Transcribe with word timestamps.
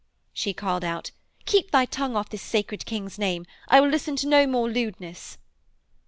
She 0.33 0.51
called 0.51 0.83
out, 0.83 1.11
'Keep 1.45 1.69
thy 1.69 1.85
tongue 1.85 2.15
off 2.15 2.27
this 2.29 2.41
sacred 2.41 2.87
King's 2.87 3.19
name. 3.19 3.45
I 3.67 3.79
will 3.79 3.89
listen 3.89 4.15
to 4.15 4.27
no 4.27 4.47
more 4.47 4.67
lewdness.' 4.67 5.37